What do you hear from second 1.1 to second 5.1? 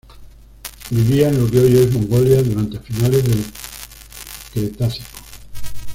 en lo que hoy es Mongolia durante finales del Cretácico.